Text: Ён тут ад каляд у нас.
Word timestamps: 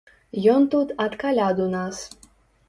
Ён 0.53 0.63
тут 0.73 0.93
ад 1.05 1.13
каляд 1.25 1.63
у 1.67 1.69
нас. 1.77 2.01